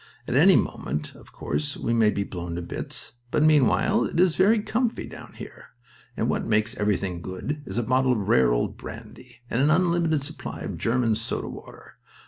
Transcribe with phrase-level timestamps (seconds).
[0.27, 4.35] "At any moment, of course, we may be blown to bits, but meanwhile it is
[4.35, 5.65] very comfy down here,
[6.17, 10.23] and what makes everything good is a bottle of rare old brandy and an unlimited
[10.23, 11.97] supply of German soda water.